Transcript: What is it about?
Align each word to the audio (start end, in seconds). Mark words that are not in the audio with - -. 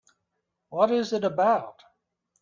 What 0.69 0.89
is 0.89 1.13
it 1.13 1.23
about? 1.23 1.75